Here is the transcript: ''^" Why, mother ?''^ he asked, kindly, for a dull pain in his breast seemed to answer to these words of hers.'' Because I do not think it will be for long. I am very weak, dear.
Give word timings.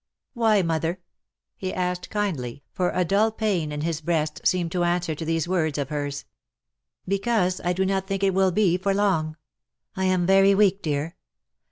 ''^" 0.01 0.03
Why, 0.33 0.63
mother 0.63 0.93
?''^ 0.63 0.93
he 1.55 1.71
asked, 1.71 2.09
kindly, 2.09 2.63
for 2.73 2.89
a 2.89 3.05
dull 3.05 3.31
pain 3.31 3.71
in 3.71 3.81
his 3.81 4.01
breast 4.01 4.41
seemed 4.43 4.71
to 4.71 4.83
answer 4.83 5.13
to 5.13 5.23
these 5.23 5.47
words 5.47 5.77
of 5.77 5.89
hers.'' 5.89 6.25
Because 7.07 7.61
I 7.63 7.71
do 7.73 7.85
not 7.85 8.07
think 8.07 8.23
it 8.23 8.33
will 8.33 8.51
be 8.51 8.77
for 8.79 8.95
long. 8.95 9.37
I 9.95 10.05
am 10.05 10.25
very 10.25 10.55
weak, 10.55 10.81
dear. 10.81 11.17